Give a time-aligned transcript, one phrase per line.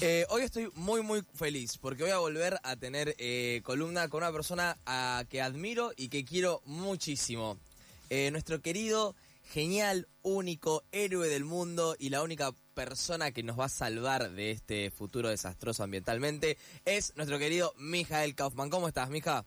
[0.00, 4.22] Eh, hoy estoy muy muy feliz porque voy a volver a tener eh, columna con
[4.22, 7.58] una persona a que admiro y que quiero muchísimo.
[8.08, 13.64] Eh, nuestro querido, genial, único héroe del mundo y la única persona que nos va
[13.64, 18.70] a salvar de este futuro desastroso ambientalmente es nuestro querido Mijael Kaufman.
[18.70, 19.46] ¿Cómo estás, Mija?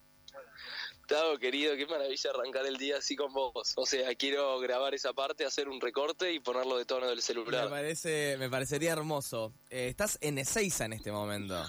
[1.40, 3.74] Querido, qué maravilla arrancar el día así con vos.
[3.76, 7.66] O sea, quiero grabar esa parte, hacer un recorte y ponerlo de tono del celular.
[7.66, 9.54] Me parece, me parecería hermoso.
[9.70, 11.68] Eh, estás en Ezeiza en este momento.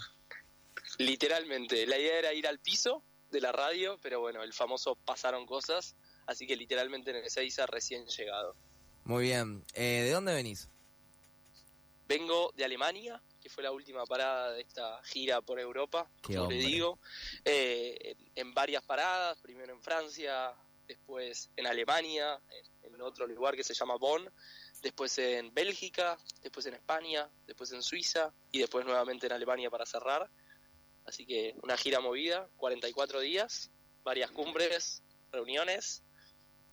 [0.98, 5.44] Literalmente, la idea era ir al piso de la radio, pero bueno, el famoso pasaron
[5.46, 8.54] cosas, así que literalmente en Ezeiza recién llegado.
[9.04, 9.64] Muy bien.
[9.74, 10.68] Eh, ¿De dónde venís?
[12.06, 13.20] Vengo de Alemania,
[13.52, 16.98] fue la última parada de esta gira por Europa, como le digo,
[17.44, 20.54] eh, en varias paradas, primero en Francia,
[20.88, 22.40] después en Alemania,
[22.82, 24.30] en, otro lugar que se llama Bonn,
[24.80, 29.86] después en Bélgica, después en España, después en Suiza y después nuevamente en Alemania para
[29.86, 30.30] cerrar.
[31.04, 33.70] Así que una gira movida, 44 días,
[34.04, 36.04] varias cumbres, reuniones,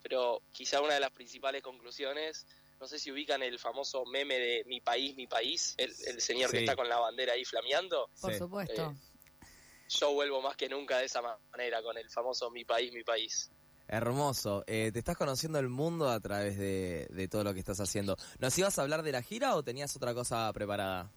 [0.03, 2.45] pero quizá una de las principales conclusiones
[2.79, 6.59] no sé si ubican el famoso meme de mi país, mi país, el, señor que
[6.59, 8.09] está con la bandera ahí flameando.
[8.21, 8.91] Por supuesto.
[8.91, 9.45] Eh,
[9.89, 13.51] yo vuelvo más que nunca de esa manera, con el famoso mi país, mi país.
[13.87, 14.63] Hermoso.
[14.67, 18.15] Eh, ¿Te estás conociendo el mundo a través de, de, todo lo que estás haciendo?
[18.37, 21.11] ¿Nos ibas a hablar de la gira o tenías otra cosa preparada?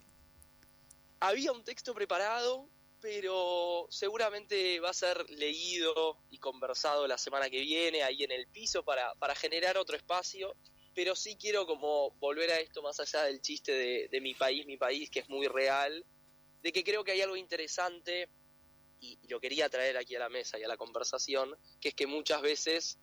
[1.20, 2.66] Había un texto preparado,
[3.00, 8.48] pero seguramente va a ser leído y conversado la semana que viene ahí en el
[8.48, 10.56] piso para, para generar otro espacio
[10.94, 14.76] pero sí quiero como volver a esto más allá del chiste de, mi país, mi
[14.76, 16.04] país, que es muy real,
[16.62, 18.28] de que creo que hay algo interesante
[19.00, 22.06] y, lo quería traer aquí a la mesa y a la conversación, que es que
[22.06, 22.98] muchas veces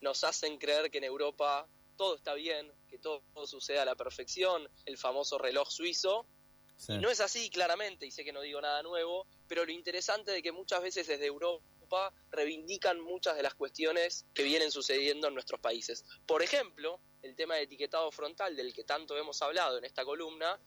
[0.00, 1.66] nos hacen creer que en Europa
[1.96, 6.26] todo está bien, que todo, sucede a la perfección, el famoso reloj suizo,
[6.88, 10.32] y no es así claramente, y sé que no digo nada nuevo, pero lo interesante
[10.32, 15.34] de que muchas veces desde Europa reivindican muchas de las cuestiones que vienen sucediendo en
[15.34, 16.04] nuestros países.
[16.26, 20.58] Por ejemplo, el tema de etiquetado frontal del que tanto hemos hablado en esta columna,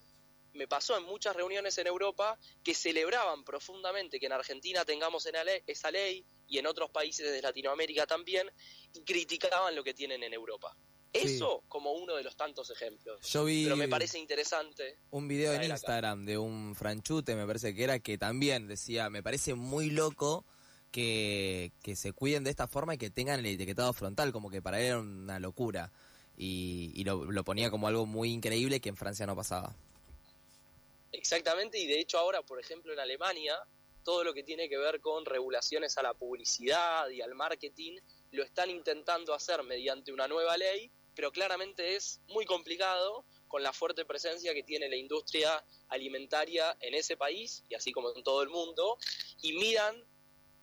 [0.54, 5.26] me pasó en muchas reuniones en Europa que celebraban profundamente que en Argentina tengamos
[5.66, 8.50] esa ley y en otros países de Latinoamérica también,
[8.94, 10.76] y criticaban lo que tienen en Europa.
[11.12, 13.20] Eso como uno de los tantos ejemplos.
[13.22, 14.98] Yo vi Pero me parece interesante.
[15.10, 19.22] Un video en Instagram de un franchute, me parece que era, que también decía, me
[19.22, 20.44] parece muy loco
[20.90, 24.60] que, que se cuiden de esta forma y que tengan el etiquetado frontal, como que
[24.60, 25.90] para él era una locura
[26.36, 29.74] y, lo, ponía como algo muy increíble que en Francia no pasaba.
[31.12, 33.56] Exactamente, y de hecho ahora, por ejemplo, en Alemania,
[34.04, 37.98] todo lo que tiene que ver con regulaciones a la publicidad y al marketing,
[38.32, 43.72] lo están intentando hacer mediante una nueva ley, pero claramente es muy complicado con la
[43.72, 48.42] fuerte presencia que tiene la industria alimentaria en ese país y así como en todo
[48.42, 48.98] el mundo,
[49.40, 50.04] y miran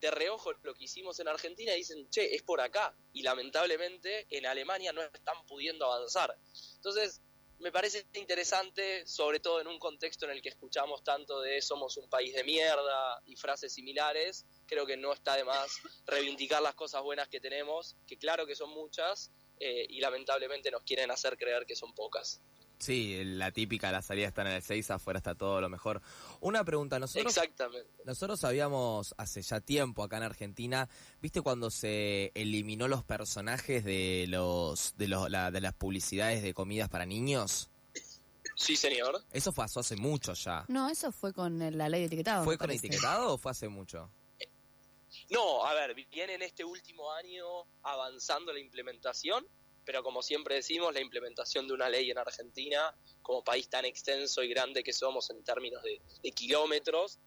[0.03, 2.94] de reojo lo que hicimos en Argentina y dicen, che, es por acá.
[3.14, 6.38] Y lamentablemente en Alemania no están pudiendo avanzar.
[6.75, 7.22] Entonces,
[7.59, 11.96] me parece interesante, sobre todo en un contexto en el que escuchamos tanto de somos
[11.96, 15.72] un país de mierda y frases similares, creo que no está de más
[16.06, 19.31] reivindicar las cosas buenas que tenemos, que claro que son muchas,
[19.62, 22.41] eh, y lamentablemente nos quieren hacer creer que son pocas.
[22.79, 26.01] Sí, la típica, la salida está en el 6, afuera está todo lo mejor.
[26.41, 27.35] Una pregunta, nosotros...
[27.35, 27.89] Exactamente.
[28.06, 30.89] Nosotros sabíamos hace ya tiempo acá en Argentina,
[31.22, 36.89] ¿viste cuando se eliminó los personajes de los de, los, de las publicidades de comidas
[36.89, 37.69] para niños?
[38.56, 39.23] Sí, señor.
[39.31, 40.66] Eso pasó hace mucho ya.
[40.67, 42.44] No, eso fue con la ley de etiquetado.
[42.44, 44.11] ¿Fue con etiquetado o fue hace mucho?
[45.29, 47.46] No, a ver, viene en este último año
[47.84, 49.46] avanzando la implementación
[49.85, 54.44] pero como siempre decimos, la implementación de una ley en Argentina, como país tan extenso
[54.44, 57.20] y grande que somos en términos de, kilómetros,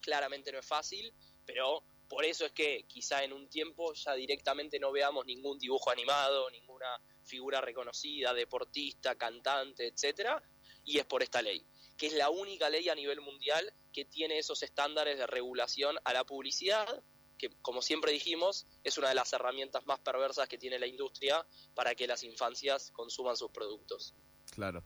[0.00, 1.12] claramente no es fácil,
[1.44, 5.90] pero por eso es que quizá en un tiempo ya directamente no veamos ningún dibujo
[5.90, 10.42] animado, ninguna figura reconocida, deportista, cantante, etcétera,
[10.84, 11.64] y es por esta ley,
[11.98, 16.14] que es la única ley a nivel mundial que tiene esos estándares de regulación a
[16.14, 17.02] la publicidad
[17.38, 21.46] que como siempre dijimos, es una de las herramientas más perversas que tiene la industria
[21.74, 24.14] para que las infancias consuman sus productos.
[24.50, 24.82] Claro.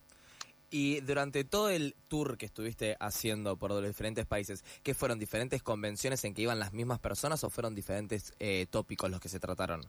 [0.71, 5.63] Y durante todo el tour que estuviste haciendo por los diferentes países, ¿qué fueron diferentes
[5.63, 9.39] convenciones en que iban las mismas personas o fueron diferentes eh, tópicos los que se
[9.39, 9.87] trataron?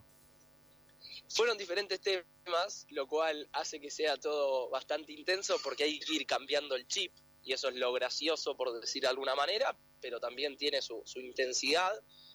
[1.30, 6.26] Fueron diferentes temas, lo cual hace que sea todo bastante intenso porque hay que ir
[6.26, 7.14] cambiando el chip
[7.46, 11.22] y eso es lo gracioso por decir de alguna manera, pero también tiene su, su
[11.22, 11.94] intensidad.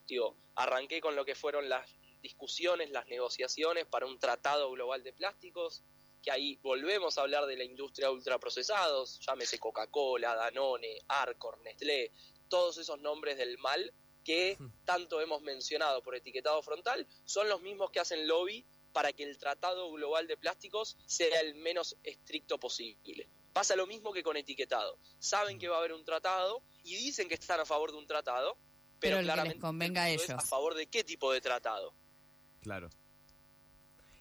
[0.08, 1.88] Digo, arranqué con lo que fueron las
[2.22, 5.84] discusiones, las negociaciones para un tratado global de plásticos,
[6.22, 12.10] que ahí volvemos a hablar de la industria de ultraprocesados, llámese Coca-Cola, Danone, Arcor, Nestlé,
[12.48, 13.92] todos esos nombres del mal
[14.24, 14.68] que Hmm.
[14.84, 19.38] tanto hemos mencionado por etiquetado frontal, son los mismos que hacen lobby para que el
[19.38, 23.28] Tratado Global de Plásticos sea el menos estricto posible.
[23.52, 24.98] Pasa lo mismo que con etiquetado.
[25.18, 28.06] Saben que va a haber un tratado y dicen que están a favor de un
[28.06, 28.56] tratado,
[29.00, 30.30] pero, Pero el que les claramente convenga a ellos.
[30.30, 31.94] a favor de qué tipo de tratado.
[32.60, 32.90] Claro.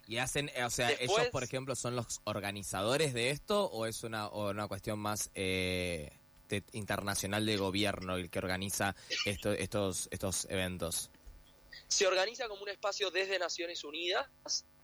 [0.08, 3.86] Y hacen, eh, o sea, Después- ellos, por ejemplo, son los organizadores de esto o
[3.86, 8.96] es una, o una cuestión más eh, de- internacional de gobierno el que organiza
[9.26, 11.10] esto, estos, estos eventos.
[11.90, 14.28] se organiza como un espacio desde Naciones Unidas,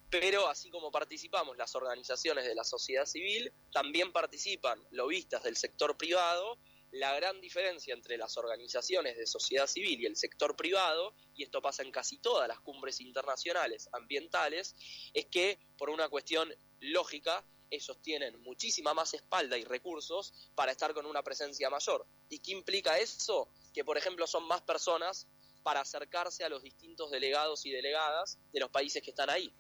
[0.09, 5.95] pero así como participamos las organizaciones de la sociedad civil, también participan lobistas del sector
[5.97, 6.57] privado.
[6.93, 11.59] La gran diferencia entre las organizaciones de sociedad civil y el sector privado, y esto
[11.59, 14.75] pasa en casi todas las cumbres internacionales ambientales,
[15.11, 20.93] es que por una cuestión lógica, ellos tienen muchísima más espalda y recursos para estar
[20.93, 22.05] con una presencia mayor.
[22.29, 23.49] ¿Y qué implica eso?
[23.73, 25.25] Que, por ejemplo, son más personas
[25.63, 29.51] para acercarse a los distintos delegados y delegadas de los países que están ahí.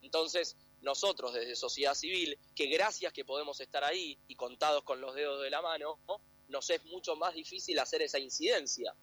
[0.00, 5.14] Entonces, nosotros desde sociedad civil, que gracias que podemos estar ahí y contados con los
[5.14, 6.22] dedos de la mano, ¿no?
[6.50, 8.94] Nos es mucho más difícil hacer esa incidencia.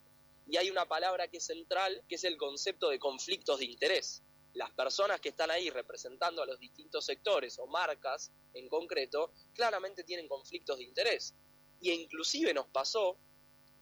[0.46, 4.24] Y hay una palabra que es central, que es el concepto de conflictos de interés.
[4.54, 10.04] Las personas que están ahí representando a los distintos sectores o marcas en concreto, claramente
[10.04, 11.34] tienen conflictos de interés.
[11.82, 13.18] Y inclusive nos pasó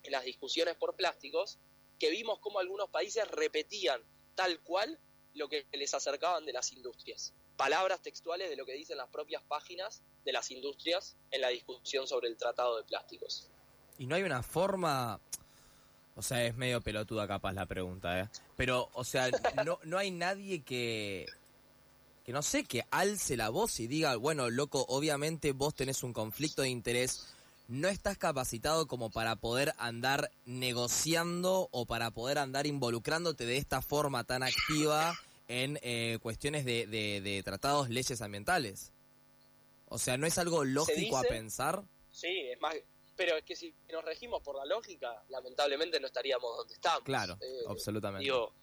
[0.04, 1.60] en las discusiones por plásticos
[2.00, 4.02] que vimos cómo algunos países repetían
[4.36, 5.00] tal cual
[5.34, 7.34] lo que les acercaban de las industrias.
[7.58, 12.08] Palabras textuales de lo que dicen las propias páginas de las industrias en la discusión
[12.08, 13.50] sobre el tratado de plásticos.
[13.98, 15.20] Y no hay una forma,
[16.16, 18.30] o sea, es medio pelotuda capaz la pregunta, ¿eh?
[18.58, 19.30] Pero, o sea,
[19.66, 21.26] no, no hay nadie que,
[22.26, 26.14] que no sé, que alce la voz y diga, bueno, loco, obviamente vos tenés un
[26.14, 27.34] conflicto de interés,
[27.68, 33.82] no estás capacitado como para poder andar negociando o para poder andar involucrándote de esta
[33.82, 38.92] forma tan activa en eh, cuestiones de, de- de tratados, leyes ambientales.
[39.88, 41.84] O sea, ¿no es algo lógico a pensar?
[42.12, 42.76] Sí, es más,
[43.16, 47.04] pero es que si nos regimos por la lógica, lamentablemente no estaríamos donde estamos.
[47.04, 48.24] Claro, Eh, absolutamente.
[48.24, 48.54] Digo,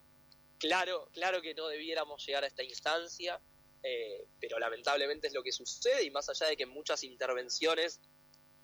[0.59, 3.41] claro, claro que no debiéramos llegar a esta instancia,
[3.83, 8.01] eh, pero lamentablemente es lo que sucede y más allá de que muchas intervenciones,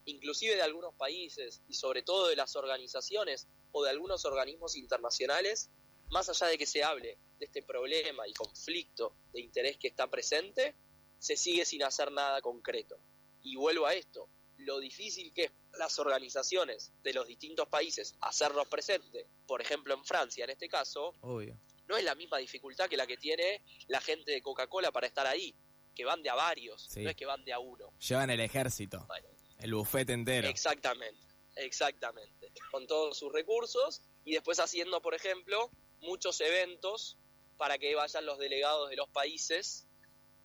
[0.05, 5.71] inclusive de algunos países y sobre todo de las organizaciones o de algunos organismos internacionales,
[6.11, 10.09] más allá de que se hable de este problema y conflicto de interés que está
[10.09, 10.75] presente,
[11.19, 12.99] se sigue sin hacer nada concreto.
[13.43, 18.69] Y vuelvo a esto, lo difícil que es las organizaciones de los distintos países hacerlos
[18.69, 21.57] presentes, por ejemplo en Francia en este caso, Obvio.
[21.87, 25.27] no es la misma dificultad que la que tiene la gente de Coca-Cola para estar
[25.27, 25.55] ahí,
[25.95, 27.03] que van de a varios, Sí.
[27.03, 27.93] no es que van de a uno.
[27.99, 29.29] Llevan el ejército, Bueno,
[29.61, 30.49] el bufete entero.
[30.49, 31.21] Exactamente,
[31.57, 37.17] exactamente, con todos sus recursos y después haciendo, por ejemplo, muchos eventos
[37.57, 39.87] para que vayan los delegados de los países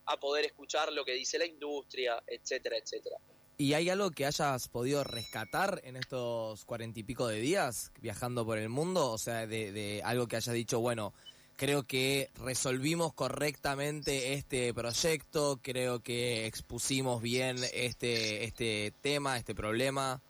[0.05, 3.17] a poder escuchar lo que dice la industria, etcétera, etcétera.
[3.63, 8.45] ¿Y hay algo que hayas podido rescatar en estos cuarenta y pico de días viajando
[8.45, 9.09] por el mundo?
[9.09, 11.13] O sea, de, de algo que hayas dicho, bueno,
[11.55, 20.21] creo que resolvimos correctamente este proyecto, creo que expusimos bien este, este tema, este problema.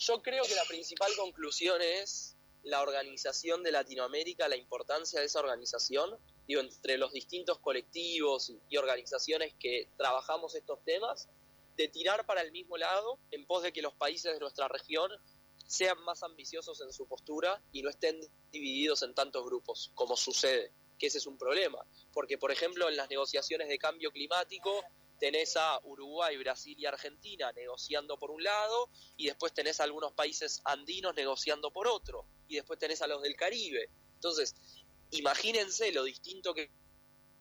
[0.00, 5.40] Yo creo que la principal conclusión es la organización de Latinoamérica, la importancia de esa
[5.40, 11.28] organización, digo, entre los distintos colectivos y organizaciones que trabajamos estos temas,
[11.76, 15.10] de tirar para el mismo lado en pos de que los países de nuestra región
[15.66, 20.72] sean más ambiciosos en su postura y no estén divididos en tantos grupos, como sucede,
[20.98, 21.78] que ese es un problema.
[22.12, 24.84] Porque, por ejemplo, en las negociaciones de cambio climático
[25.20, 30.12] tenés a Uruguay, Brasil y Argentina negociando por un lado, y después tenés a algunos
[30.12, 33.90] países andinos negociando por otro, y después tenés a los del Caribe.
[34.14, 34.56] Entonces,
[35.10, 36.70] imagínense lo distinto que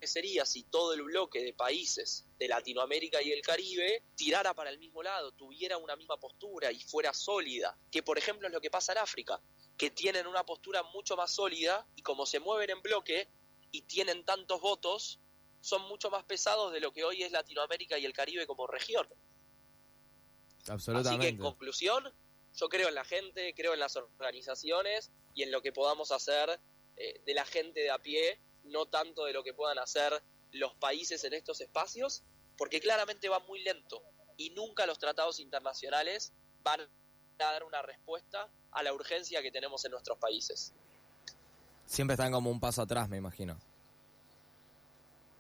[0.02, 4.80] sería si todo el bloque de países de Latinoamérica y el Caribe tirara para el
[4.80, 8.70] mismo lado, tuviera una misma postura y fuera sólida, que por ejemplo es lo que
[8.70, 9.42] pasa en África,
[9.78, 13.30] que tienen una postura mucho más sólida y como se mueven en bloque
[13.72, 15.20] y tienen tantos votos,
[15.62, 19.08] son mucho más pesados de lo que hoy es Latinoamérica y el Caribe como región.
[20.68, 21.10] Absolutamente.
[21.10, 22.14] Así que en conclusión,
[22.56, 26.60] yo creo en la gente, creo en las organizaciones y en lo que podamos hacer
[26.98, 30.74] eh, de la gente de a pie, no tanto de lo que puedan hacer los
[30.76, 32.24] países en estos espacios,
[32.58, 34.02] porque claramente va muy lento
[34.38, 36.88] y nunca los tratados internacionales van a
[37.38, 40.74] dar una respuesta a la urgencia que tenemos en nuestros países.
[41.86, 43.60] Siempre están como un paso atrás, me imagino.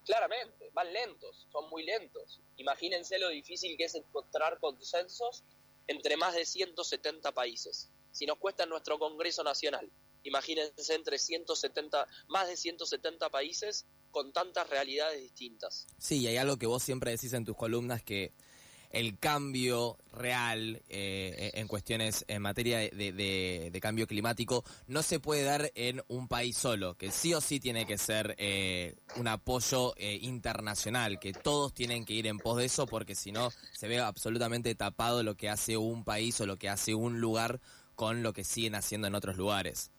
[0.10, 2.42] Claramente, van lentos, son muy lentos.
[2.58, 5.44] Imagínense lo difícil que es encontrar consensos
[5.86, 7.92] entre más de 170 países.
[8.12, 9.88] Si nos cuesta en nuestro Congreso Nacional,
[10.24, 15.86] imagínense entre 170, más de 170 países con tantas realidades distintas.
[16.00, 18.34] Sí, y hay algo que vos siempre decís en tus columnas que
[18.90, 25.44] el cambio real eh, en cuestiones en materia de, de, cambio climático no se puede
[25.44, 29.94] dar en un país solo, que sí o sí tiene que ser eh, un apoyo
[29.98, 33.88] eh, internacional, que todos tienen que ir en pos de eso porque si no se
[33.88, 37.62] ve absolutamente tapado lo que hace un país o lo que hace un lugar
[37.96, 39.92] con lo que siguen haciendo en otros lugares.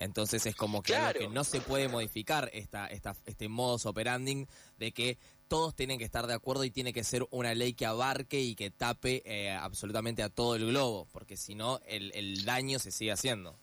[0.00, 4.46] Entonces es como que, que no se puede modificar esta, esta, este modus operandi
[4.78, 7.86] de que todos tienen que estar de acuerdo y tiene que ser una ley que
[7.86, 12.78] abarque y que tape eh, absolutamente a todo el globo, porque si no, el, daño
[12.78, 13.58] se sigue haciendo.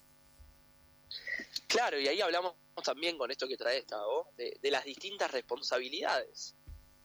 [1.68, 3.98] Claro, y ahí hablamos también con esto que trae esta,
[4.36, 6.56] de, de, las distintas responsabilidades.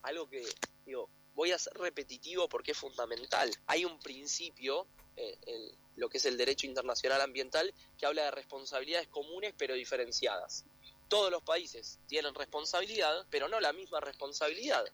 [0.02, 0.44] Algo que,
[0.86, 3.50] digo, voy a ser repetitivo porque es fundamental.
[3.66, 4.86] Hay un principio
[5.16, 9.74] eh, en lo que es el derecho internacional ambiental que habla de responsabilidades comunes pero
[9.74, 10.64] diferenciadas
[11.10, 14.84] todos los países tienen responsabilidad, pero no la misma responsabilidad.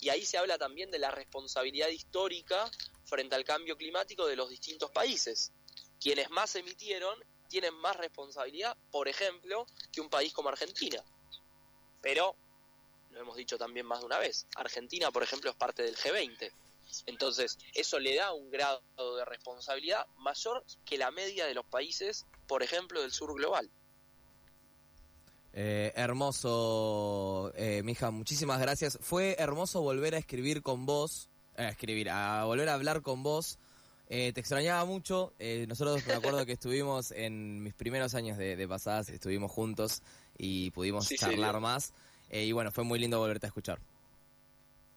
[0.00, 2.68] Y ahí se habla también de la responsabilidad histórica
[3.04, 5.52] frente al cambio climático de los distintos países.
[6.00, 11.04] Quienes más emitieron tienen más responsabilidad, por ejemplo, que un país como Argentina.
[12.00, 12.34] Pero,
[13.10, 16.50] lo hemos dicho también más de una vez, Argentina, por ejemplo, es parte del G20.
[17.06, 18.82] Entonces, eso le da un grado
[19.16, 23.70] de responsabilidad mayor que la media de los países, por ejemplo, del sur global.
[25.52, 28.98] Eh, hermoso, eh, mija, muchísimas gracias.
[29.00, 33.58] Fue hermoso volver a escribir con vos, a escribir, a volver a hablar con vos.
[34.08, 35.34] Eh, te extrañaba mucho.
[35.38, 40.02] Eh, nosotros me acuerdo que estuvimos en mis primeros años de, pasadas, estuvimos juntos
[40.36, 41.92] y pudimos charlar más.
[42.30, 43.80] y bueno, fue muy lindo volverte a escuchar.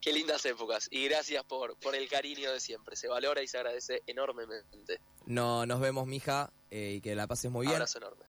[0.04, 2.98] Qué lindas épocas y gracias por, por el cariño de siempre.
[2.98, 5.00] Se valora y se agradece enormemente.
[5.26, 7.76] No, nos vemos, mija, y que la pases muy bien.
[7.76, 8.22] Abrazo enorme.